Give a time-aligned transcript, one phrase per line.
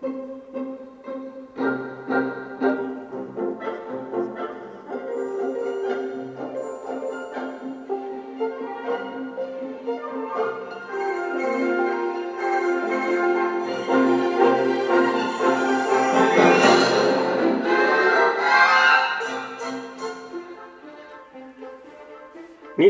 [0.00, 0.06] 二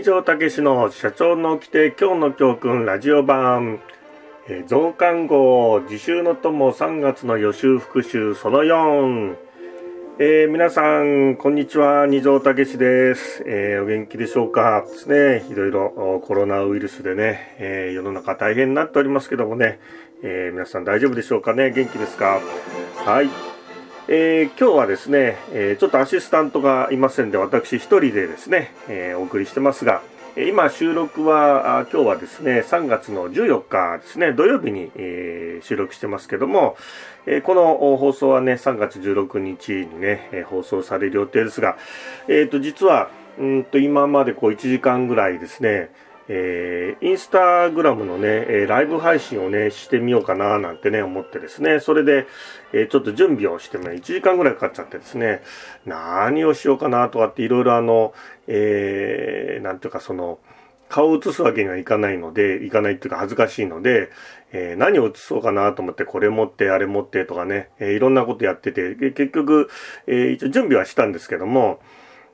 [0.03, 3.81] 条武の社長の規定今日の教訓ラジオ版、
[4.51, 9.37] え、増刊号自習の友3月の予習復習その4、
[10.19, 14.87] えー、皆さんこんにちは二条武です、えー、お元気でしょうか？
[14.89, 15.47] ですね。
[15.53, 19.81] いろいろコロナウイルスでね、え世の中大変になっておりますけどもね、
[20.23, 21.71] え皆さん大丈夫でしょうかね？
[21.71, 22.41] 元気ですか？
[23.05, 23.29] はい。
[24.09, 30.01] え、今日はですね、え、ちょっとアシスタントがいませんで、私一人でですね、え、お送りしてますが、
[30.47, 34.93] 今収録は、今日はですね、3月の14日ですね、土曜日に、
[35.63, 36.77] 収録してますけども、
[37.43, 41.77] この放送はね、3月16日にね、放送される予定ですが、
[42.29, 45.91] えっ、と、実は、うんと、今までこう1時間ぐらいですね、
[46.29, 52.27] えー、インスタグラムのね、えライブ配信をね、してみようかななんてね、思ってですね、それで、
[52.73, 55.43] えー、ちょっと準備をしても1時間ぐらいかかっちゃってですね、
[55.87, 58.13] 何をしようかなとかっていろいろあの、
[58.49, 60.41] えー、なんていうかその、
[60.89, 64.11] 顔を映すわけにはいかないので、いかないっていうか恥ずかしいので、
[64.53, 69.69] えー、何を映そうかなと思って、これ持って、あれ持ってとかね、えー、いろんなことやってて、結局、
[70.07, 71.81] えー、一応準備はしたんですけども、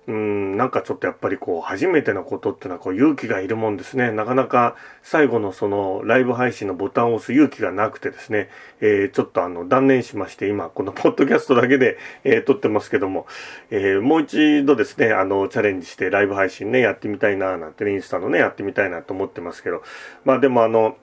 [0.07, 4.13] うん、なんかちょっとやっぱりこう、初めてのことっていうのはこう勇気がいるもんですね。
[4.13, 13.27] なかなか最後のそのライブ配信のボタンを押す勇気がなくてですね、えー、ちょっとあの断念しまして、今このポッドキャストだけで、えー、撮ってますけども、
[13.71, 19.83] えー、もう一度ですね、あの、チャレンジしてライブ配信ね、やってみたいななんてね、インスタのね、やってみたいなと思ってますけど、
[20.25, 20.99] まあでもあの、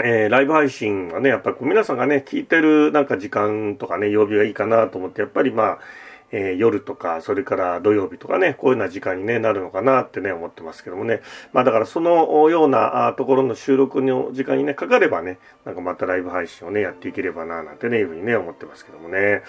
[0.00, 5.78] えー、ライブ配信はね、やっぱり皆さんがね、聞いてるなんか時間とかね、曜日がいいかなと思って、やっぱりまあ、
[6.30, 11.22] えー、夜とか、それから土曜日とかね、こういうような時間に、ね、なるのかなってね、思ってますけどもね。
[11.52, 19.42] まあだからそのようなところの収録の時間にね、かかればね、なんかまたライブ配信をね、やっていければな、なんてね、いうふうにね、思ってますけどもね。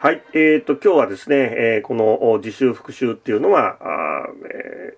[0.00, 0.22] はい。
[0.32, 4.96] えっ、ー、と、今日はですね、えー、この自習復習っていうのは、あえ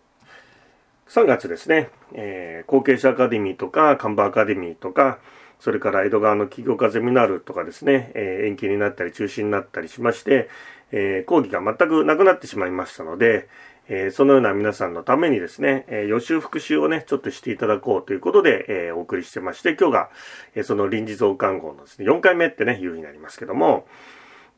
[1.08, 5.18] ー、3月ですね、えー、後継者アカデミーとか、看板アカデミーとか、
[5.58, 10.48] それから江戸川の企業家ゼミナールとかですね、えー、延期になったり中止になったりしまして、
[10.92, 13.48] えー、講義が全くなくなってしまいましたので、
[13.88, 20.10] えー、そのような皆さんのためにですね、えー、予習復習をね、ちょっとしていただこうということで、えー、お送りしてまして、今日が、
[20.54, 23.86] え、その臨時増刊号のですね、4回目ってね、いうふうになりますけども、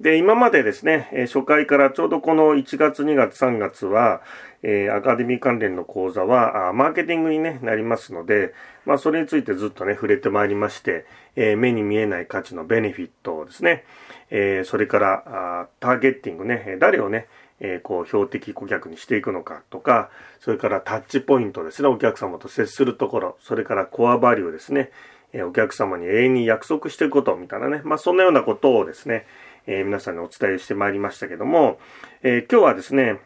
[0.00, 4.20] で、今までですね、初回からちょうどこの1月、2月、3月は、
[4.62, 8.54] えー、アカデミー関連の講座は、あマーケティングに、ね、なりますので、
[8.86, 11.04] まあ、それについてずっとね、触れてまいりまして、
[11.34, 13.84] えー、目に見えない価値のベネフィットをですね、
[14.30, 17.26] えー、それからあターゲッティングね、誰をね、
[17.60, 24.90] え、こう標的顧客にしていくのかとか、それからタッチポイントですね、お客様と接するところ、それからコアバリューですね、
[25.32, 29.26] え、お客様に永遠に約束していくことみたいなね、まあそんなようなことをですね、
[29.68, 31.78] えー、皆さんにお伝えしてまいりましたけども、
[32.22, 33.20] え今日はですね、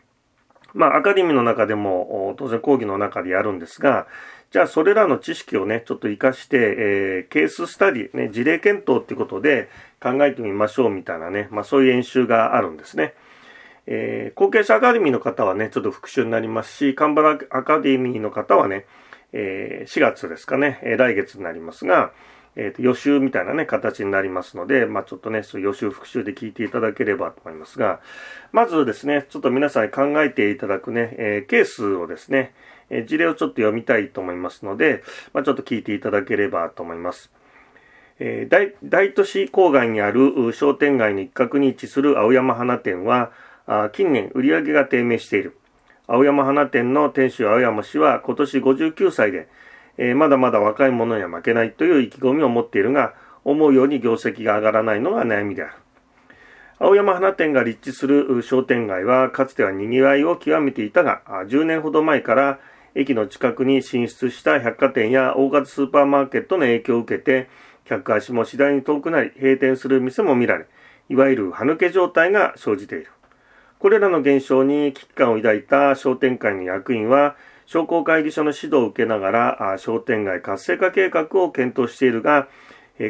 [0.75, 4.06] まあアカデミーの中でも当然講義の中でやるんですが、
[4.50, 9.70] じゃあそれらの知識をね、ちょっと活かして、えー、ケーススタディ、ね、事例検討っていうことで
[10.03, 13.14] 考えてみましょうみたいなね、まあそういう演習があるんですね。
[13.86, 18.86] えー、後継者アカデミーの方はね、ちょっと復習になりますし、カンバラアカデミーの方はね、
[19.32, 22.12] えー、4月ですかね、え、来月になりますが、
[22.57, 28.01] えっ、ー、と、予習みたいなね、形になりますので、まあちょっとね、そう予習復習で聞いていただければと思いますが、
[28.53, 32.55] まずですね、ちょっと皆さんに考えていただくね、えー、ケースをですね、
[32.91, 35.03] え事例をちょっと読みたいと思いますので、
[35.33, 37.33] まあ、ちょっと聞いていただければと思います。
[38.19, 43.33] えー、大大都市郊外にある商店街の一角に位置する青山花店は、
[43.67, 45.57] あ近年売り上げが低迷している。
[46.07, 49.49] 青山花店の店主青山氏は今年59歳で、
[49.98, 55.74] えー、まだまだ若い者には負けないという意気込みを持っているが、思うように業績が上がらないのが悩みである。
[56.78, 62.59] 青山花店が立地する商店街はかつては賑わいを極めていたが、10年ほど前から
[62.94, 67.48] 駅の近くに進出した百貨店や大型スーパーマーケットの影響を受けて、
[67.84, 70.66] 客足も次第に遠くなり、閉店する店も見られ、
[71.09, 73.09] いわゆる歯抜け状態が生じている。
[73.78, 77.36] これらの現象に危機感を抱いた商店会の役員は、
[77.72, 82.48] 商工会議所の指導を受けながら、商店街活性化計画を検討しているが、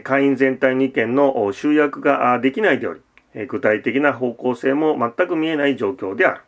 [0.05, 3.01] 会員全体の意見の集約ができないでおり、
[3.49, 6.41] 具体的な方向性も全く見えない状況である。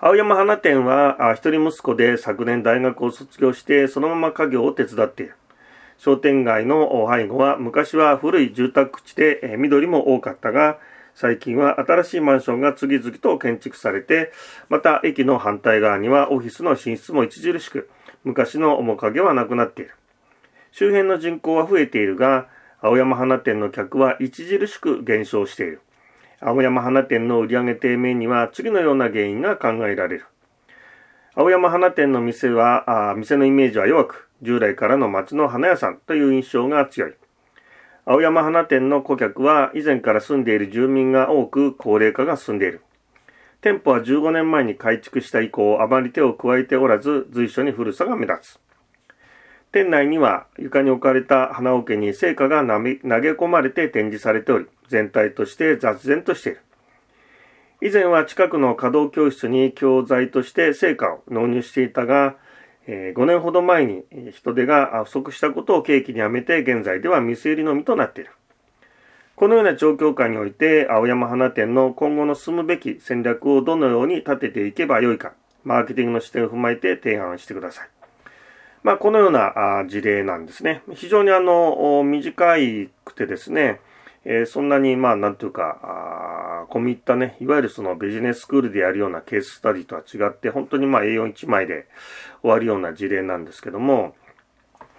[0.00, 5.36] 青山花店は一人息子で昨年大学を卒業してそのまま家業を手伝っている。
[5.96, 10.78] 商店街の背後は昔は古い住宅地で緑も多かったが、
[11.14, 14.32] 最近は新しいマンションが次々と建築されて、
[14.68, 17.88] また駅の反対側にはオフィスの進出も著しく、
[18.24, 19.94] 昔の面影はなくなっている。
[20.72, 22.48] 周辺の人口は増えているが、
[22.80, 25.80] 青山花店の客は著しく減少している。
[26.40, 30.26] 青山花店の売上低迷には次のような原因が考えられる。
[31.36, 37.14] 青山花店の店は、あ店のイメージは弱く、従来からの町の花屋さんという印象が強い。
[38.06, 42.82] 青山花店の顧客は以前から住んでいる住民が多く高齢化が進んでいる。
[43.62, 48.60] 店舗は15年前に改築した以降、あまり手を加えておらず、随所に古さが目立つ。
[49.72, 56.60] 店内には床に置かれた花桶に聖火が投げ込まれて展示されており、全体として雑然としている。
[57.80, 62.36] 以前は近くの稼働教室に教材として聖火を納入していたが、
[62.86, 68.30] 5年ほど前に人手が不足したことを契機にやめて現在では店売りのみとなっている。
[69.36, 75.32] このような状況下において青山花店の今後の進むべき戦略をどのように立てていけばよいか、
[75.64, 77.88] マーケティングの視点を踏まえて提案してください。
[78.84, 80.82] まあ、このような事例なんですね。
[80.92, 82.54] 非常にあの、短
[83.04, 83.80] くてですね、
[84.24, 91.86] えー、そんなに、まあ、なんていうか、あ込み入ったね、いわゆるそのビジネススクールでやるようなケーススタディとは違って、本当にまあ A41 枚で
[92.40, 94.14] 終わるような事例なんですけども、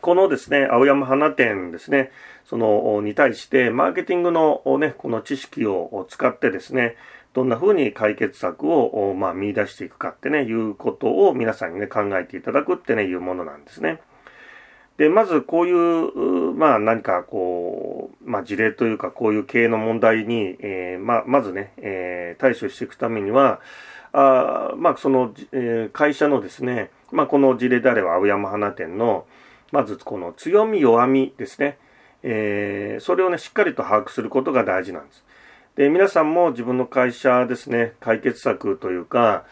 [0.01, 2.11] このですね、青山花店ですね、
[2.45, 6.95] その、に対して、マーケティングのね、この知識を使ってですね、
[7.33, 13.99] どんな風に解決策を、まあ、見出していくかってね、いうことを皆さんにね、考えていただくってね、いうものなんですね。
[14.97, 23.59] で、まずこういう、まあ何かこう、まあ事例というかこういう経営の問題に、えー、まあまずね、えー、対処していくためには、
[24.13, 29.25] あまあその、えー、会社のですね、まあこの事例であれば青山花店の、
[29.71, 31.77] まずこの強み弱みですね、
[32.23, 35.25] えー、それをね、しっかりと把握することが大事なんです。
[35.75, 39.43] で、皆さんも自分の会社ですね、解決策というか、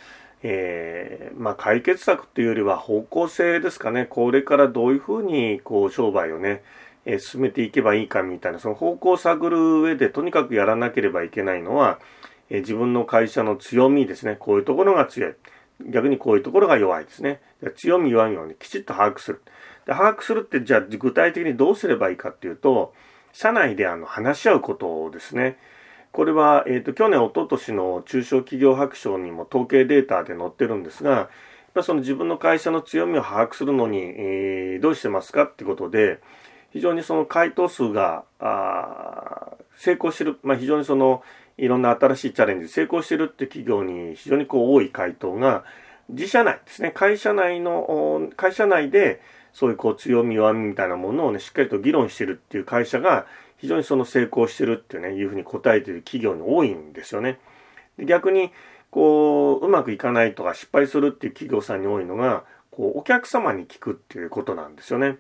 [0.46, 6.62] えー、まあ、解決策っていうよりは方向性ですかね、これからどういうふうにこう商売をね、
[7.06, 12.00] えー、進めていけばいいかみたいな、その方向を探る上でとにかくやらなければいけないのは、
[12.50, 15.34] えー、自分の会社の強みですね、こういうところが強い。
[15.86, 17.42] 逆にこういうところが弱いですね。
[17.76, 19.42] 強み弱みをね、きちっと把握する。
[19.86, 22.94] で把握するって、じゃあ具体的にどうすればいいかっていうと、
[23.32, 25.58] 社内であの話し合うことですね。
[26.14, 31.30] これは、えっ、ー、と、去年、一昨年の中小企業白書にも統計データで載ってるんですが、やっ
[31.74, 36.20] ぱその自分の会社の強みを把握するのに、えー、どうしてますかってことで、
[36.72, 41.24] 非常にその回答数が、あ成功してる、まあ、非常にその、
[41.58, 45.64] いろんな新しいチャレンジ成功してるって企業に非常にこう多い回答が、
[46.10, 49.20] 自社内ですね、会社内の、会社内で、
[49.52, 53.26] そういうこう強み弱みみたいなものをね、しっかりと議論してるっていう会社が、
[53.64, 57.40] 非常にその成功してるってね、いうふうに答えてる企業に多いんですよね。
[57.98, 58.52] で逆に、
[58.92, 65.18] こう、うまくいかないとか失敗するっていう企業さんに多いのが、こう、お客様に聞くっていうことなんですよね。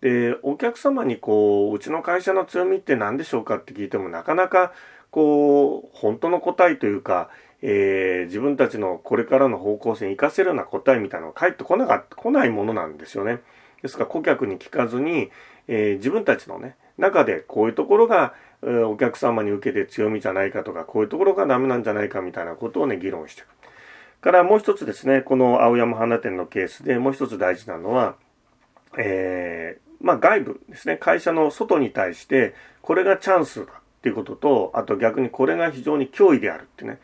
[0.00, 4.72] で、お客様にこう、うちの会社の強みって何でしょうかって聞いてもなかなか、
[5.10, 7.28] こう、本当の答えというか、
[7.60, 13.40] えー、自分たちのこれからの方向性に活かせるような答えみたいなのが返ってこなかった、来ないものなんですよね。
[13.82, 15.30] ですから顧客に聞かずに、
[15.68, 23.48] えー、自分たちのね、中でこういうところが、お客様に受けて強みじゃないかとか、こういうところがダメなんじゃないかみたいなことをね、議論していく。
[24.24, 28.16] からもう一つですね、この青山花店のケースでもう一つ大事なのは、
[28.96, 37.00] えー、まあ外部ですね、会社の外に対して、これがチャンスだっていうことと、あと逆にこれが非常に脅威であるってね、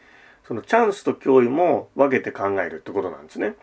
[0.49, 3.55] そのチャンスと脅威も分けて考えるってことなんですね。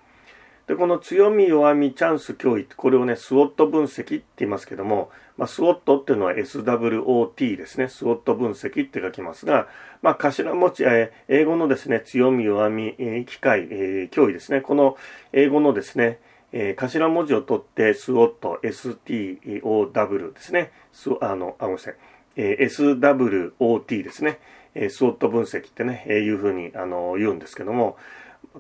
[0.68, 7.88] で、この強み、弱み、チャンス、脅威、これをね、スウォット分析って言いますけども、まあ、スウォットっていうのは SWOT ですね。
[7.88, 9.68] スウォット分析って書きますが、
[10.02, 14.60] まあ、頭文字、えー、英語のですね、強み、弱み、えー、機械、えー、脅威ですね。
[14.60, 14.98] この
[15.32, 16.20] 英語のですね、
[16.52, 20.72] えー、頭文字を取って、スウォット、STOW ですね。
[20.92, 21.96] すあの、あ、ごめんなさい。
[22.36, 24.40] えー、SWOT ですね。
[24.76, 27.96] えー、スウォット分析ってね、えー、いうふうに、あの、言うんですけども、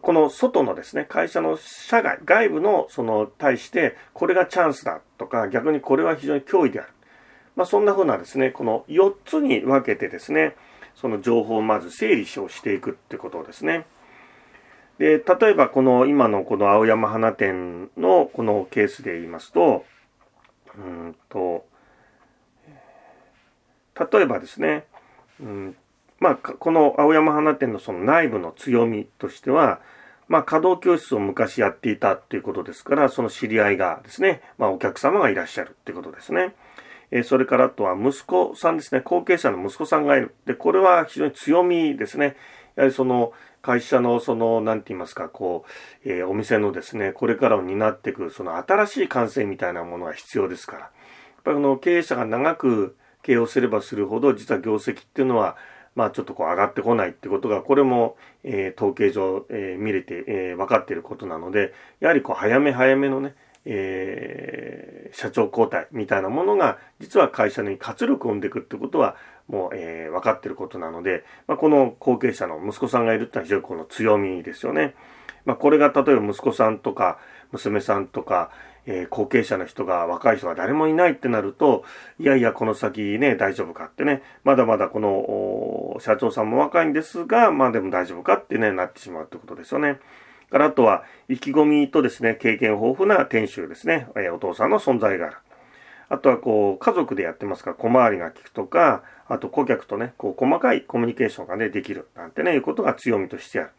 [0.01, 6.89] この外のですね、会社の社外、外部のその対して、これがチャンスだとか、逆にこれは非常に脅威である。
[7.55, 10.55] まあそんな風なですね、この4つに分けてですね、
[10.95, 13.85] その情報をまず整理をしていくってことですね。
[14.97, 19.85] で、例えばこの今のこの青山花店のこのケースで言いますと、
[20.77, 21.65] うんと、
[24.11, 24.85] 例えばですね、
[25.39, 25.75] うん
[26.19, 29.79] まあ、この青山花店のその内部の強みとしては、
[30.27, 36.53] まあ、稼働教室を昔やっていたっていうことですから、その知り合いがですね、まあ、お客様がいらっしゃるっていうことですね。
[37.11, 40.35] えー、それからあとは息子さんですね、後継者の息子さんがいる。
[40.45, 42.35] で、これは非常に強みですね。
[42.75, 43.31] やはりその、
[43.61, 45.65] 会社のその、なんて言いますか、こ
[46.05, 50.79] う、えー、お店のですね、これからを担っていく、その新しい感染みたいなものが必要ですから。
[50.81, 50.89] やっ
[51.43, 55.57] ぱりこの経営者が長く経営をすればするほど、実は業績っていうのは、
[55.97, 63.33] まあちょっとこう上がってこないってことが、これも、えー、統計上、えー、見れて、えー、分かっていることなので、やはりこう早め早めのね、
[63.65, 69.15] えー、社長交代みたいなものが、実は会社に活力を生んでいくってことは、
[69.47, 74.93] もう、えー、分かっていることなので、まあ、この後継者の息子さんがいるってのは非常にこの強みですよね。
[75.45, 77.17] まあ、これが例えば息子さんとか、
[77.51, 78.51] 娘さんとか、
[78.87, 81.83] えー、後継者の人が、若い人が誰もいないってなると、
[82.19, 89.99] いやいや、この先ね、大丈夫かってね、まだまだこの、社長さんも若いんですが、まあでも大丈夫かってね、なってしまうってことですよね。
[90.49, 95.37] からあとは、意気込みとですね、経験豊富な店主ですね、えー、お父さんの存在がある。
[96.09, 102.07] あとは、こう、家族でやってますから、小回りが利くとか、あと顧客とね、こう、細かいコミュニケーションがね、できる。
[102.15, 103.69] なんてね、いうことが強みとしてある。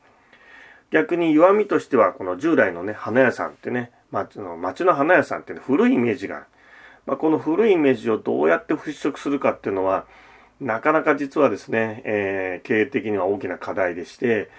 [0.91, 6.47] 逆に弱みとしては、この従来のね、花屋さんってね、町の町の花屋さんってね、古いイメージがある。
[7.07, 10.07] まあ、この古いイメージをどうやって払拭するかっていうのは、
[10.61, 14.51] なかなか実はですね、えー、経営的には大きな課題でして、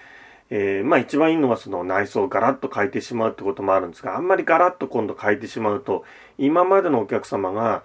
[0.50, 6.04] えー、まあ一番いいのはその内装をガラッと変えてしまうってこともあるんですが、あんまりガラッと今度変えてしまうと、
[6.38, 7.84] 今までのお客様が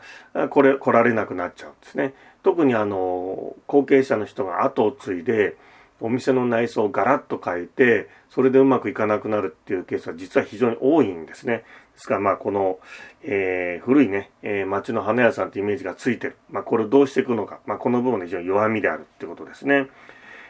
[0.50, 2.14] これ来られなくなっちゃうんですね。
[2.42, 5.58] 特にあの、後継者の人が後を継いで、
[6.02, 11.64] お店の内装をガラッと変えて、それでうまくいかなくなるっていうケースは実は非常に多いんですね。
[11.94, 12.80] ですからまあこの、
[13.24, 16.38] えー、古いね、えー、町の花屋さんってイメージがついてる。
[16.50, 17.60] まあこれをどうしていくのか。
[17.66, 19.88] まあこの部分で非常に弱みであるってことですね。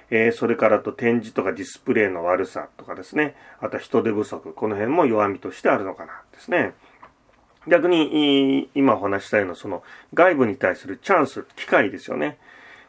[0.09, 3.35] えー、それからと展示とかディスプレイの悪さとかですね。
[3.59, 4.53] あとは人手不足。
[4.53, 6.73] この辺も弱みとしてあるのかなですね。
[7.67, 9.81] 逆に、今お話したようなその
[10.13, 12.37] 外部に対するチャンス、機会ですよね。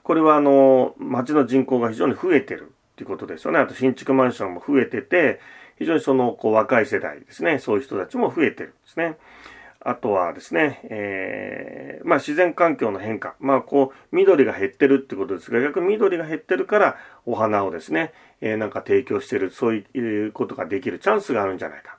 [0.07, 3.59] これはあの、町の人口が非常に増えてるっていうことですよね。
[3.59, 5.41] あと新築マンションも増えてて、
[5.81, 7.59] 非常にその、こう、若い世代ですね。
[7.59, 9.17] そういう人たちも増えてるんですね。
[9.81, 13.35] あとはですね、えー、まあ自然環境の変化。
[13.41, 21.99] まあこう、緑が減ってるってことですが、逆に緑が減ってるからお花をですね、えー、なんか提供してる、そういうことができるチャンスがあるんじゃないか。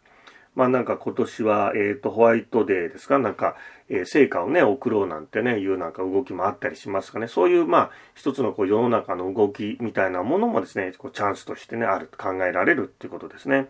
[0.57, 3.19] まあなんか今年は、えっ、ー、と、ホワイトデーですか？
[3.19, 3.55] なんか、
[3.89, 7.27] えー、成果をね、送ろうなんてね、いうなんか動きもあったりしますかね。
[7.27, 13.67] そういう、まあ、一つのこう世の中の動きみたいなものもですね、こうチャンスとしてね、ある、考えられるっていうことですね。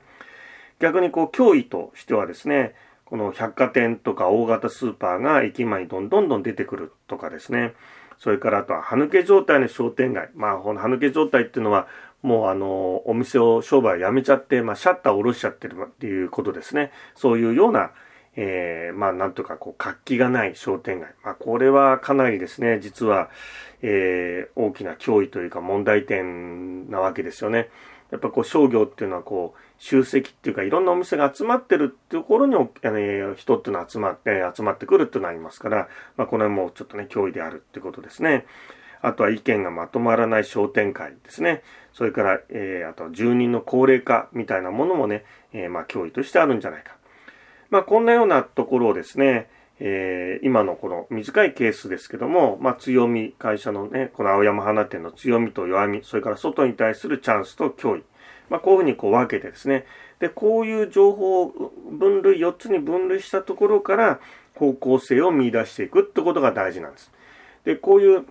[0.80, 7.74] 逆にこう、脅威としてはですね、この百貨店とか大型スーパーが駅前にどんどんどん出てくるとかですね。
[8.18, 10.30] それからあとは、歯抜け状態の商店街。
[10.36, 11.88] まあ、この歯抜け状態っていうのは、
[12.22, 16.92] もうあの、お店を商売をやめちゃって、まあ、シャッターを下ろしちゃってるっていうことですね。
[17.16, 17.92] そういうような、
[18.36, 21.14] えー、まあ、なんとかこう、活気がない商店街。
[21.24, 23.30] まあ、これはかなりですね、実は、
[23.82, 27.70] えー、大きな脅威というか問題点なわけですよね。
[28.12, 38.46] やっぱこう商業っていうのはこう集積っていうかいろんなお店が集まってるっていうところに、え人っていうのは集まって、集まってくるっていうのがありますから、まあこれはもうちょっとね、脅威であるってことですね。
[39.02, 41.64] あとは意見がまとまらない商店会ですね。
[41.94, 46.96] それから、えー、あと住人の高齢化みたいなものもね、えー、まあ脅威としてあるんじゃないか。
[47.70, 49.50] まあこんなようなところをですね、
[49.80, 58.04] えー、今のこの短いケースですけども、まあ強み、会社のね、この青山花店の強みと弱み、それから外に対するチャンスと脅威。
[58.50, 59.86] まあこういうふうにこう分けてですね、
[60.20, 64.20] で、こういう情報を分類、4つに分類したところから
[64.56, 67.12] 方向性を見出していくってことが大事なんです。
[67.64, 68.26] で、こういう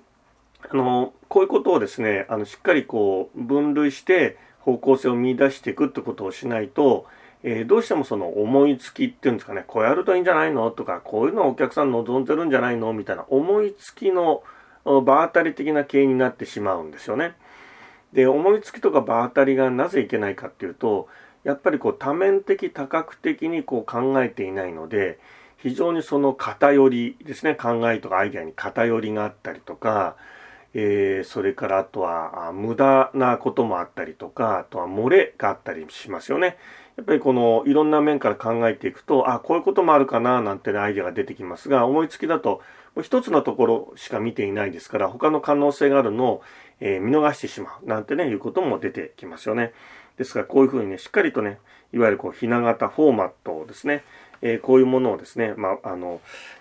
[0.71, 7.07] あの、こういうことをですね、あの、しっかりこう、分類して方向性を見出していくってことをしないと、
[7.43, 14.43] えー、どうしてもその思いつきっていうんですかね、こうやるといいんじゃないのとか、こういうのをお客さん望んでるんじゃないのみたいな思いつきの
[14.85, 17.35] 場当たり的な経営になってしまうんですよね。
[18.13, 21.09] で、思いつきとか場当たりがなぜいけないかっていうと、
[21.45, 25.21] やっぱりこう多面的多角的にこう考えていないので、
[25.59, 30.17] 非常にその偏りですね、考えとかアイデアに偏りがあったりとか、
[30.75, 36.57] えー、それからあとは無駄なこともあったりとか、あとは漏れがあったりしますよね。
[36.97, 42.63] やっぱりこのいろんな面から考えていくと、あ、こういうこともあるかななんてねアイデアが出てきますが、思いつきだと
[43.03, 46.43] 一つのところしか見ていないですから、他の可能性があるのを、
[46.81, 49.73] えー、見逃してしまうなんてね、いうことも出てきますよね。
[50.17, 51.59] ですからこういうふうにね、しっかりとね、
[51.93, 54.03] いわゆるこう、ひな形フォーマットをですね、
[54.41, 56.21] えー、こういうものをですね、まあ、あの、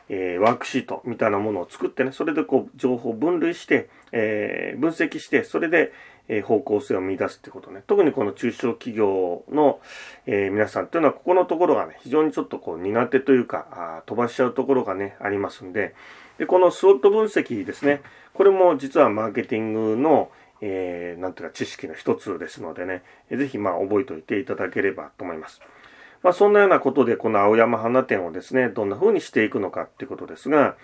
[0.10, 5.92] えー、ワークシートみたいなものを作ってね、それでこう、情報を分類して、えー、分析して、それで、
[6.28, 7.84] え方向性を見出すってことね。
[7.86, 9.80] 特にこの中小企業の、
[10.26, 15.94] え、皆さんっていうのは、ここのところがね、非常にちょっとこう苦手というか、あ飛ばしちゃうところがね、ありますんで、
[16.38, 18.02] で、このスウォット分析ですね、
[18.34, 20.32] これも実はマーケティングの、
[20.62, 25.62] えー、なんていうか知識の一つですのでね、ぜひまあ覚えておいていただければと思います。
[26.26, 30.76] まあそんなようなことでこの青山花店をですね、どんな風にしていくのかっていうことですが、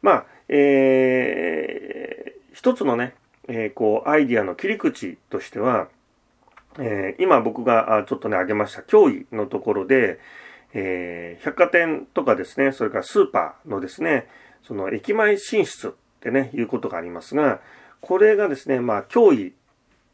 [0.00, 3.14] まあ、えー、一つのね、
[3.46, 5.88] えー、こう、アイディアの切り口としては、
[6.78, 10.18] えー、今僕がちょっとね、挙げました脅威のところで、
[10.72, 14.28] えー、百貨店とかですね、それからスーパーのですね、
[14.62, 17.60] その駅前進出ってね、いうことがありますが、
[18.00, 19.52] これがですね、まあ、脅威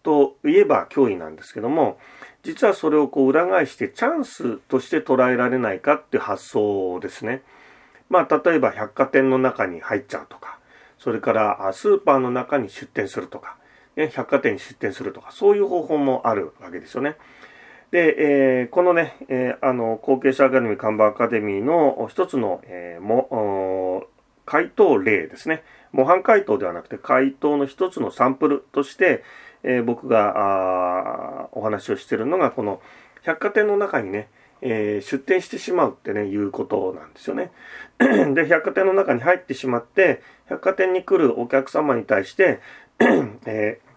[0.03, 1.99] といえば脅威なんですけども、
[2.43, 7.43] 実はそれをこう裏返してチャンスとして捉えられないかっていう発想ですね。
[8.09, 10.59] まあ、例えば百貨店の中に入っちゃうとか、
[10.99, 13.57] それからスーパーの中に出店するとか、
[14.13, 17.17] 百貨店に出店するとか、そういう方法もあるわけですよね。
[17.91, 24.07] で、えー、このね、えー、あの、後継者アカデミー、看板アカデミーの一つの、えー、も、
[24.47, 25.63] 回答例ですね。
[25.93, 29.23] 模範回答ではなくて、回答の一つのサンプルとして、
[29.65, 32.81] えー、僕がお話をしてるのが、この
[33.23, 34.29] 百貨店の中にね、
[34.61, 37.51] えー、出店してしまうってね、いうことなんですよね。
[38.35, 42.61] で、百貨店の中に入ってしまって、百貨店に来るお客様に対して、
[43.47, 43.93] えー、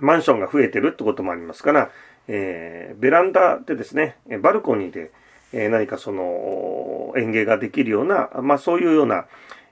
[0.00, 1.90] マンションが増えてるってこともありますから、
[2.26, 5.12] えー、ベランダでですね、バルコニーで、
[5.56, 9.26] え何かその園芸ができるような、まあそういうような、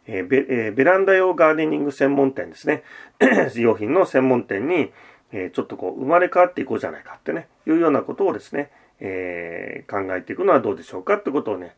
[0.07, 2.85] えベえベランダ用ガーデニング専門店ですね。
[3.57, 4.93] 用品の専門店に、
[5.33, 8.71] えちょっとこう生まれ変わっていこうじゃないかってね、いうようなことをですね、
[9.01, 11.75] えー、考えていくのはどうでしょうかってことをね、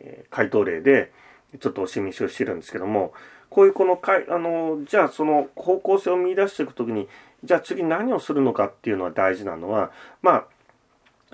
[0.00, 1.10] え、回答例で
[1.60, 3.12] ちょっとお示しをしてるんですけども、
[3.50, 7.08] こういうこのかい、あの、じゃあその方向性を見出していくときに、
[7.44, 9.90] じゃあ次何をするのかっていうのは大事なのは、
[10.22, 10.44] まあ、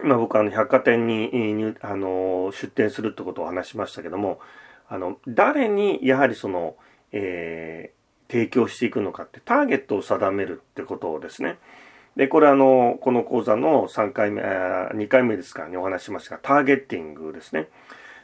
[0.02, 4.38] 今僕はあの百貨店にあの出店するってことを話しましたけども、
[4.88, 6.76] あの、誰にやはりその、
[7.12, 7.93] え、
[8.34, 11.56] 提供していくのかってターゲットを定めるってことをですね。
[12.16, 17.68] で、これあの、この講座の3回目、2回目ですかね、お話ししましたが、ターゲッティングですね。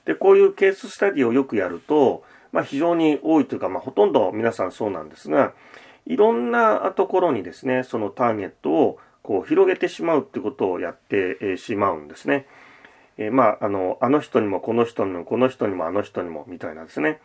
[0.07, 5.53] で、こういうケーススタディをよくやると、まあ非常に多いというか、まあほとんど皆さんそうなんですが、
[6.07, 12.47] いろんなところにですね、そのターゲットをこう広げてしまうってことをやってしまうんですね。
[13.17, 17.21] えー、まあ、あの、あの人にもこの人にもこの人にもあの人にもみたいなですね。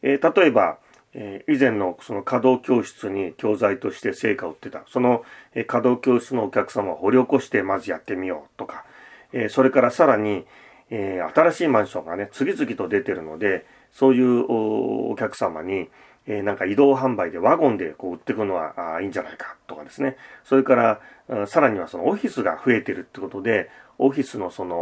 [0.00, 0.78] えー、例えば、
[1.14, 4.82] えー、以前のその稼働教室に教材として成果を売ってた。
[4.88, 8.84] その、えー、稼働教室のお客様を掘り起こしてまずやってみようとか、
[9.32, 10.46] えー、それからさらに、
[10.90, 15.88] えー、新しいマンションがね、次々と出てるので、そういうお客様に、
[16.26, 20.16] えー、なんか移動販売でワゴンでこう売っていくのはあいいんじゃないかとかですね。
[20.44, 24.76] それから、さらにはそのオフィスが増えてるってことで、オフィスのその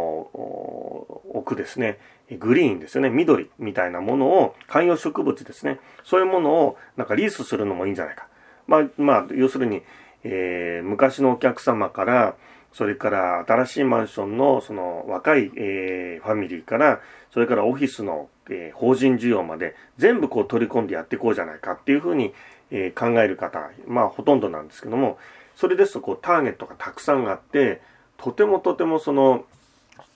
[1.33, 1.97] 奥ですね、
[2.39, 8.27] グリーンですよね、緑みたいなものを、観葉植物ですね、そういうものをなんかリースするのもいいんじゃないか。
[8.67, 9.81] まあ、まあ、要するに、
[10.23, 12.35] えー、昔のお客様から、
[12.73, 17.01] それから新しいマンションのその若い、えー、ファミリーから、
[17.31, 21.73] それからオフィスの、えー、法人需要まで全部こう取り込んでやっていこうじゃないか。
[21.73, 22.33] っていうふうに、
[22.69, 25.17] えー、考える方、まあほとんどなんですけども、
[25.55, 27.81] それですとこうターゲットがたくさんあって、
[28.17, 29.45] とてもとてもその、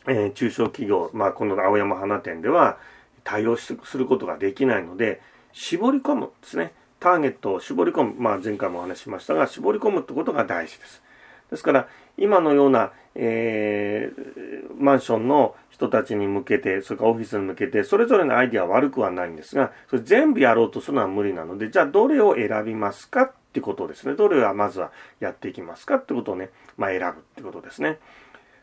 [0.08, 2.78] えー、中小企業、まあ、この青山花店では
[3.24, 5.22] 対応することができないので、
[5.54, 6.74] 絞り込むですね。
[7.00, 8.16] ターゲットを絞り込む。
[8.18, 11.02] まあ、前回もお話ししましたが、絞り込むってことが大事です。
[11.50, 11.88] ですから、
[12.18, 24.16] 今のような、えー、マンションの人たちに向けて、それからオフィスに向けて、それぞれのアイディアは悪くはないんですが、それ全部やろうとするのは無理なので、じゃあどれを選びますかってことですね。
[24.16, 28.00] どれはまずはやっていきますかってことをね、まあ選ぶってことですね。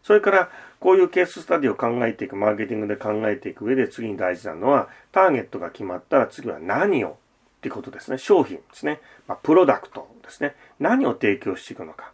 [0.03, 7.18] それから、こういうケーススタディを考えていく、マーケティングで考えていく上で次に大事なのは、ターゲットが決まったら次は何を
[7.59, 8.16] ってことですね。
[8.16, 9.01] 商品ですね。
[9.27, 10.55] まあ、プロダクトですね。
[10.79, 12.12] 何を提供していくのか。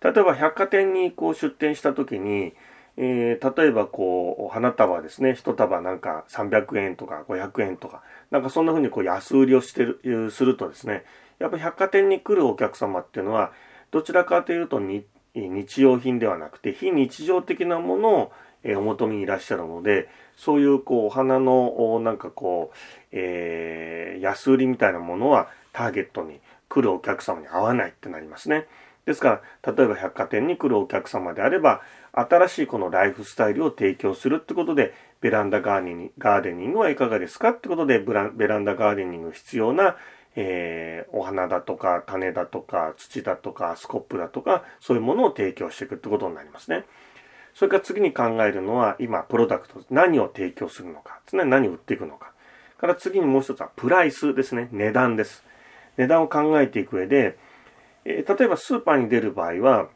[0.00, 2.54] 例えば百貨店にこう出店した時に、
[2.96, 5.34] えー、例えばこう、花束ですね。
[5.34, 11.04] 一束なんか300円とか500円とか、なんかそんな風にこう安売りをしてる、するとですね、
[11.38, 13.52] やっぱ百貨店に来るお客様っていうのは、
[13.90, 18.32] どちらかというと日用品ではなくて、非日常的なものを
[18.76, 22.76] お求めにいらっしゃるので、そういうこう、お花のなんかこう、
[23.12, 28.66] えー、安売りみたいなものはターゲットに来るお客様に合わないってなりますね。
[29.04, 39.96] ですから、例えば百貨店に来るお客様であれば、新しいこのライフスタイルを提供するってことで、ベランダガーデニングはいかがですかってことで、ベランダガーデニング必要な
[40.36, 46.84] えー、お花だとか種だとか土だとかスコップだとかそういうものを提供していくってことになりますね。
[47.54, 51.20] それから次に考えるのは今プロダクト何を提供するのか。
[51.24, 52.32] ですね何を売っていくのか。
[52.78, 54.68] から次にもう一つはプライスですね。
[54.72, 55.44] 値段です。
[55.96, 57.38] 値段を考えていく上で、
[58.04, 59.88] えー、例えばスーパーに出る場合は、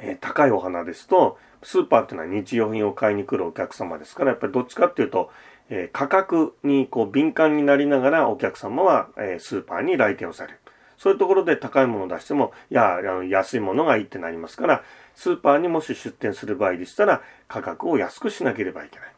[0.00, 5.30] えー、高いお花ですとスーパーっていうのは日用品を買いに来るお客様ですからやっぱりどっちかっていうと
[5.70, 10.58] え価格にこう敏感になりながらお客様は、えスーパーに来店をされる。
[10.98, 14.82] そういうところで高いものを出しても、いや、あの安いものがいいってなりますから、
[15.14, 19.08] スーパーにもし出店する場合でしたら、価格を安くしなければいけない。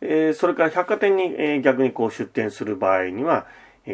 [0.00, 3.46] え、それから百貨店に、え、逆にこう出店する場合には、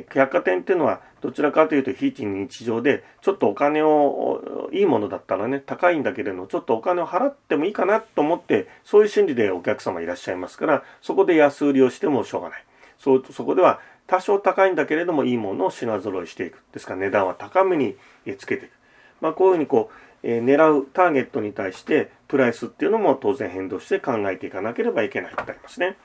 [0.09, 12.65] 百貨店っていうのはどちらかというと非日常でちょっとお金をいいものだったらね高いんだけれどもちょっとお金を払ってもいいかなと思ってそういう心理でお客様いらっしゃいますからそこで安売りをしてもしょうがない。
[12.99, 16.63] そそこでは多少高いんだけれどもいいものを品揃えしていく。
[16.73, 17.97] ですから値段は高めに
[18.39, 18.73] つけていく、
[19.21, 25.97] まあ、こういうふうにこう、えー、狙うターゲットに対してプライスっていうのも当然変動して考えていかなければいけないとなりますね。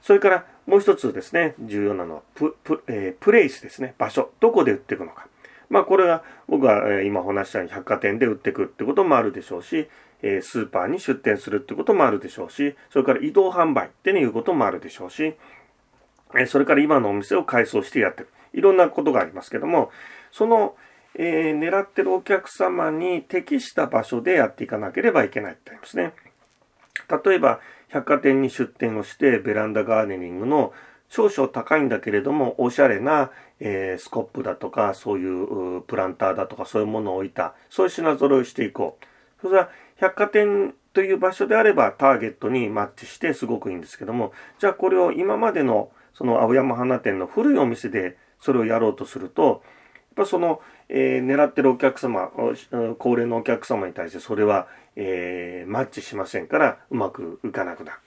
[0.00, 5.26] それからもう一つですね、重要なのはププ、えー、プレイスですね、場所、どこで売っていくのか。
[5.70, 9.88] まあこれは僕が、今お話したように百貨店で売っていくってこともあるでしょうし、
[10.22, 15.36] えスーパーに出店するってこともあるでしょうし、それから移動販売っていうこともあるでしょうし、
[16.38, 18.28] えそれから今のお店を改装してやってる。
[18.52, 19.90] いろんなことがありますけども、
[20.30, 20.76] その、
[21.14, 26.12] えー、狙ってるお客様に適した場所でやっていかなければいけないってありますね。
[27.24, 30.72] 例えば、百貨店に出店をしてベランダガーデニングの
[31.08, 37.54] 少々高いんだけれどもおしゃれな、えー、スコップだとかそういうプランターだとかそういうものを置いた。
[37.70, 39.40] そういう品揃えをしていこう。
[39.40, 49.62] それは百貨店という場所であればターゲットにマッチしてすごくいいんですけどもじゃあこれを今までのその青山花店の古いお店でそれをやろうとすると
[50.18, 52.30] ぱその、えー、狙ってるお客様
[52.98, 54.68] 高齢のお客様に対してそれは
[55.00, 57.98] えー、マッチしませんからうまくいかなくなる。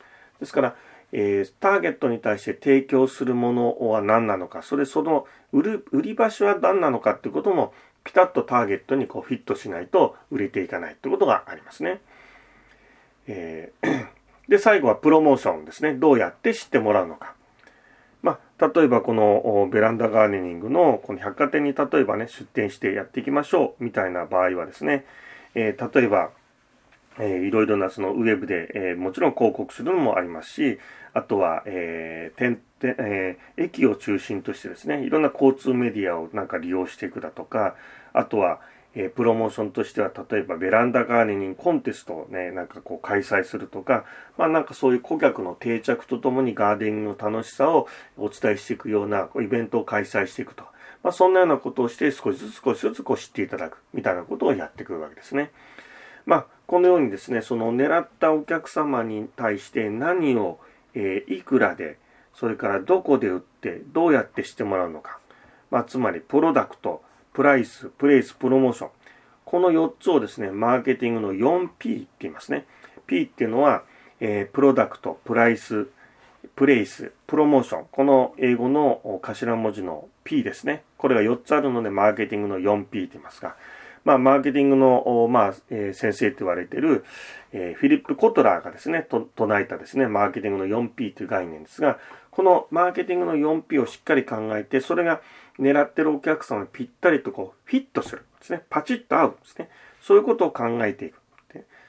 [0.42, 0.76] ですから、
[1.14, 12.02] えー、ターゲットに対して提供するものは何なのか、それその売る売り場所は何なのかっていうこともピタッとターゲットにこうフィットしないと売れていかないってことがありますね。
[13.28, 14.08] えー、
[14.50, 15.94] で、最後はプロモーションですね。
[15.94, 17.36] どうやって知ってもらうのか。
[18.62, 25.06] 例えばこのベランダガーデニングのこの百貨店に例えばね、出店してやっていきましょうみたいな場合はですね、
[25.56, 26.30] えー、例えば
[27.20, 30.80] えー、いろいろなそのウェブで、えー、もちろん広告するのもありますし、
[31.14, 37.76] あとは、えー点えー、駅を中心としてですね、いろんな交通メディアをなんか利用していくだとか、
[38.14, 38.60] あとは、
[38.94, 44.06] え、プロモーションとしては、例えばベランダガーデニングコンテストをね、なんかこう開催するとか、
[44.38, 50.66] まあなんかそういう顧客の定着とともにガーデニングの楽しさをお伝えしていくようなイベントを開催していくと。
[51.04, 55.52] まあそんなようなことをして少しずつ少しずつこう知っていただくみたいなことをやっていくわけですね。
[56.26, 60.60] まあこのようにですね、その狙ったお客様に対して何を、
[60.94, 61.98] えー、いくらで、
[62.34, 65.20] それからどこで売って、どうやってしてもらうのか。
[65.70, 67.02] まあ、つまり、プロダクト、
[67.34, 68.90] プライス、プレイス、プロモーション。
[69.46, 71.70] この4つをですね、マーケティングの 4P っ
[72.04, 72.66] て言いますね。
[73.08, 73.84] P っていうのは、
[74.20, 75.88] えー、プロダクト、プライス、
[76.56, 77.86] プレイス、プロモーション。
[77.92, 80.84] この英語の頭文字の P ですね。
[80.98, 83.56] これが4つあるので、マーケティングの 4P って言いますが、
[84.04, 87.06] まあ、マーケティングの、まあ、えー、先生と言われている、
[87.52, 92.00] えー、フィリップ・コトラーがですね、と唱えたですね、マーケティングの 4P という概念ですが、
[92.32, 95.22] このマーケティングの 4P をしっかり考えて、それが
[95.60, 98.64] 狙ってるお客様にぴったりとこう、フィットするですね。
[98.70, 99.70] パチッと合うんですね。
[100.02, 101.22] そういうことを考えていく。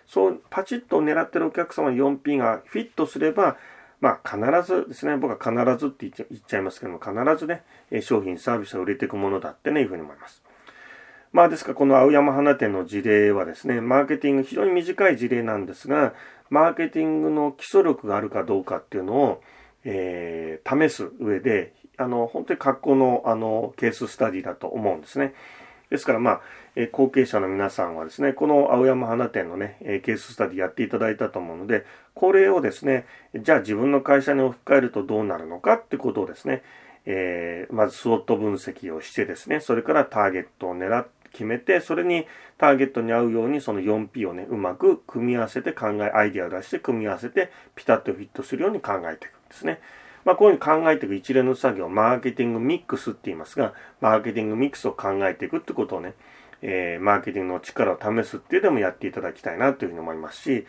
[0.07, 3.57] そう、パチッと狙ってるお客様の 4P がフィットすれば、
[4.03, 7.63] まあ、必ずですね、僕は必ずって言っちゃいますけども、必ずね、
[8.03, 10.43] 商品、サービスが売れていくものだってね、いうふうに思います。
[11.33, 16.13] まあですからこの青山花店の事例はですね、マーケティング非常に短い事例なんですが、
[16.51, 19.43] マーケティングの基礎力があるかどうかっていうのを、
[19.85, 25.35] えー、試す上で、あの、本当に格好のあのケーススタディだと思うんですね。
[25.91, 26.41] ですからまあ、
[26.75, 31.85] え、後継者の皆さんはですね、この青山花店のね、え、ケーススタディやっていただいたと思うので、
[32.15, 36.63] これをですね、じゃあ自分の会社に置き換えるとどうなるのかってことをですね、
[37.05, 42.27] えー、まずスウォット分析をしてですね、それからターゲットを狙って、決めて、それに
[42.59, 49.81] ターゲットに合うようにその 4P をね、うまく組み合わせて考え、アイデアを出して組み合わせて、ピタッとフィットするように考えていくんですね。
[50.25, 56.15] まあ、こういうふうに考えていく一連の作業、マーケティングミックスって言いますが、マーケティングミックスを考えていくってことをね、
[56.63, 60.67] えー、マーケティングの力を試すっていうのもやっていただきたいなというふうに思いますし、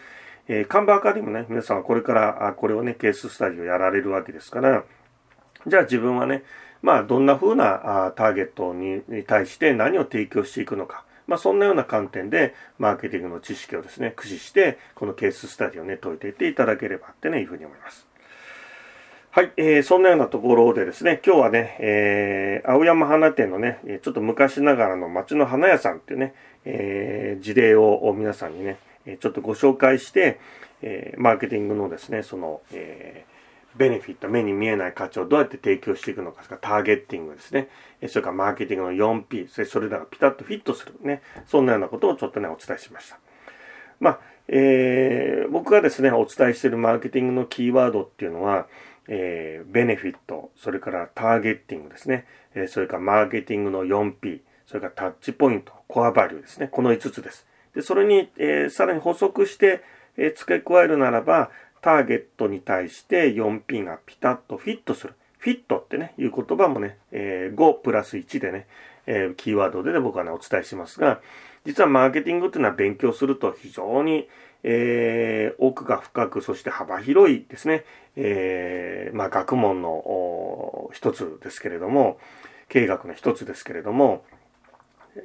[0.47, 4.83] えー、カンバーカーでもね、皆さんはこれから、あこれをね、ケーススタディをやられるわけですから、
[5.67, 6.43] じゃあ自分はね、
[6.81, 11.05] まあどんな風なあターゲットに対して何を提供していくのか。
[11.27, 18.05] まあそんなような観点でマーケティングの知識をですね、駆使してこのケーススタディをね、解いていっていただければってね、いうふうに思います。
[19.35, 28.77] はい、えー、そんなようなところでですね、今日はね、えー、青山花店のね、ちょっと昔ながらの街の花屋さんっていうね、えー、事例を皆さんにね、
[29.19, 30.39] ちょっとご紹介して、
[30.83, 37.69] えー、マーケティングのですね、その、えー、ベネフィット、目に見えない価値をどうやって提供していくのか、かターゲッティングですね。
[38.09, 43.17] それからマーケティングの 4P、それそれらがピタッとフィットするね、そんなようなことをちょっとね、お伝えしました。
[43.99, 48.67] まあ、えー、僕がですね、お伝えしているマーケティングのキーワードっていうのは、
[49.07, 57.45] えー、ベネフィット、それからターゲッティングですね、えー、それからマーケティングの 4P、それからタッチポイント、コアバリューですね、この5つです。
[57.75, 59.81] で、それに、えー、さらに補足して、
[60.17, 65.15] えー、付け加えるならば、ターゲットに対して 4P がピタッとフィットする。
[65.37, 68.67] フィットってね、いう言葉もね、えー、5プラス1でね、
[69.05, 71.19] えー、キーワードでね、僕はね、お伝えしますが、
[71.65, 74.29] 実はマーケティングっていうのは勉強すると非常に、
[74.63, 77.83] えー、奥が深く、そして幅広いですね、
[78.15, 82.17] えー、まあ、学問の一つですけれども、
[82.69, 84.23] 経営学の一つですけれども、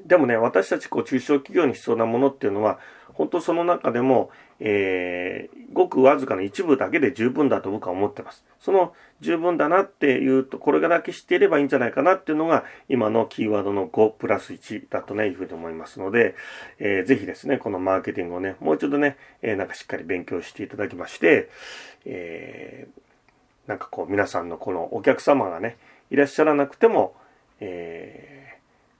[0.07, 2.79] でもね、私たちこう中小企業に必要なものっていうのは、
[3.15, 8.45] 本当その中でも、えー、ごくわずかな一部だけで十分だと僕は思ってます。
[8.61, 16.35] その十分だなっていうと、これだけ知っていればいいんじゃないかなっていうのが、今のキーワードの5プラス1だとね、いうふうに思いますので、
[16.79, 21.51] えー、ぜひですね、このマーケティングをね、もう一度ね、えー、なんかしっかり勉強していただきまして、
[22.05, 25.77] えー、なんかこう皆さんのこのお客様がね、
[26.11, 27.15] いらっしゃらなくても、
[27.61, 28.39] えー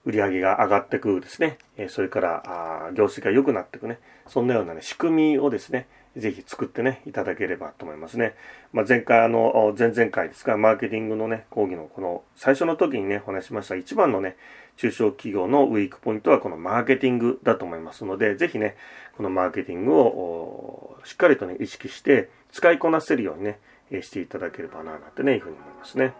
[0.05, 1.57] 売り上げが上がっていくですね、
[1.89, 5.87] それから業績が良くなっていくね、そんなようなね、仕組みをですね、
[6.19, 8.35] ぜひ作ってね、いただければと思いますね。
[8.73, 14.37] まあ、前回、あの、前々回ですが、マーケティングのね、講義のこの最初の時にね、お話しました一番のね、
[14.77, 18.75] 中小企業のウィークポイントはこのマーケティングだと思いますので、ぜひね、
[19.17, 23.59] このマーケティングをしっかりとね、意識して使いこなせるようにね、
[24.01, 26.13] していただければな、なんてね、いうふうに思いますね。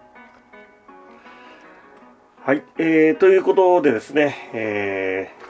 [2.42, 5.49] はい、えー、ということでですね、えー、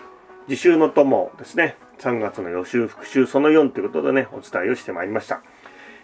[0.50, 5.44] 自習の友ですね、3月の予習復習その4ということでね、お伝えをしてまいりました。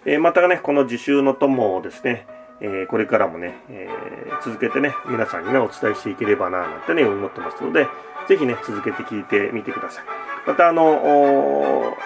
[0.05, 2.27] えー、またね、この自習の友をですね、
[2.61, 7.87] えー、これからもね、えー、続けてね、皆さんにね、お伝えしていければな、なんてね、思ってますので、
[8.27, 10.03] ぜひね、続けて聞いてみてください。
[10.45, 11.97] また、あの、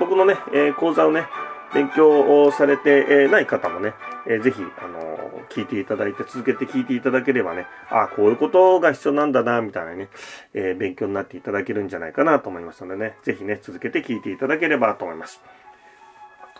[0.00, 1.28] 僕のね、え講座をね、
[1.72, 3.94] 勉強をされてない方もね、
[4.26, 5.05] えー、ぜひ、あの、
[5.48, 10.08] 聞いていただいて、続けて聞いていただければね、ああ、こういうことが必要なんだな、みたいなね、
[10.54, 15.42] えー、勉強になっていただけるんじゃないかなと思いますのでね、ぜひね、続けて聞いていただければと思います。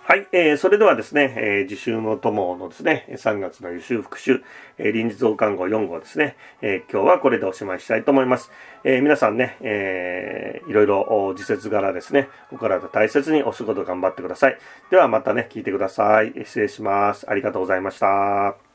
[0.08, 4.40] はい、えー、それではですね、えー、自習の友のですね、3月の予習復習、
[4.78, 8.52] えー、臨時増刊号4号ですね、えー、今日はこれでおしまいしたいと思います。
[8.84, 14.58] えー、皆さんね、えー、いろいろ自節柄ですね、お体大切にお仕事頑張ってください。
[14.92, 16.32] ではまたね、聞いてください。
[16.44, 17.28] 失礼します。
[17.28, 18.65] ありがとうございました。